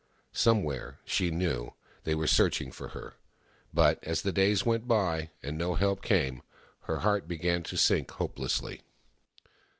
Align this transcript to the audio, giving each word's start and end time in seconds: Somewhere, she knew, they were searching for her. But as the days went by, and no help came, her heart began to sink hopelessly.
Somewhere, 0.33 0.97
she 1.05 1.29
knew, 1.29 1.75
they 2.05 2.15
were 2.15 2.25
searching 2.25 2.71
for 2.71 2.87
her. 2.87 3.17
But 3.71 4.03
as 4.03 4.23
the 4.23 4.31
days 4.31 4.65
went 4.65 4.87
by, 4.87 5.29
and 5.43 5.59
no 5.59 5.75
help 5.75 6.01
came, 6.01 6.41
her 6.85 7.01
heart 7.01 7.27
began 7.27 7.61
to 7.61 7.77
sink 7.77 8.09
hopelessly. 8.09 8.81